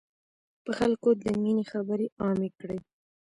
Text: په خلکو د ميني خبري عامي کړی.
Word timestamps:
په 0.63 0.71
خلکو 0.79 1.09
د 1.23 1.25
ميني 1.41 1.65
خبري 1.71 2.07
عامي 2.21 2.49
کړی. 2.59 2.79